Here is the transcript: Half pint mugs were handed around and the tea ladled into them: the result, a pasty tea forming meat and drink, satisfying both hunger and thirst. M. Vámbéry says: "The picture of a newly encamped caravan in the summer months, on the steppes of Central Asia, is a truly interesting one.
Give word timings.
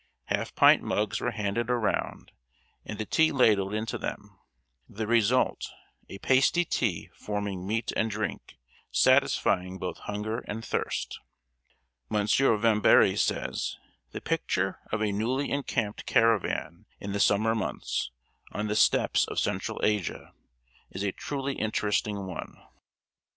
Half 0.23 0.55
pint 0.55 0.81
mugs 0.81 1.21
were 1.21 1.29
handed 1.29 1.69
around 1.69 2.31
and 2.83 2.97
the 2.97 3.05
tea 3.05 3.31
ladled 3.31 3.71
into 3.71 3.99
them: 3.99 4.35
the 4.89 5.05
result, 5.05 5.69
a 6.09 6.17
pasty 6.17 6.65
tea 6.65 7.11
forming 7.13 7.67
meat 7.67 7.91
and 7.95 8.09
drink, 8.09 8.57
satisfying 8.89 9.77
both 9.77 9.99
hunger 9.99 10.39
and 10.47 10.65
thirst. 10.65 11.19
M. 12.09 12.25
Vámbéry 12.25 13.15
says: 13.15 13.77
"The 14.09 14.21
picture 14.21 14.79
of 14.91 15.03
a 15.03 15.11
newly 15.11 15.51
encamped 15.51 16.07
caravan 16.07 16.87
in 16.99 17.11
the 17.11 17.19
summer 17.19 17.53
months, 17.53 18.09
on 18.51 18.65
the 18.65 18.75
steppes 18.75 19.25
of 19.27 19.37
Central 19.37 19.81
Asia, 19.83 20.33
is 20.89 21.03
a 21.03 21.11
truly 21.11 21.53
interesting 21.59 22.25
one. 22.25 22.57